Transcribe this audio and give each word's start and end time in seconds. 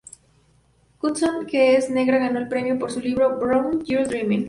Woodson, 0.99 1.45
que 1.45 1.75
es 1.77 1.91
negra, 1.91 2.17
ganó 2.17 2.39
el 2.39 2.47
premio 2.47 2.79
por 2.79 2.91
su 2.91 2.99
libro 3.01 3.37
"Brown 3.37 3.85
Girl 3.85 4.07
Dreaming". 4.07 4.39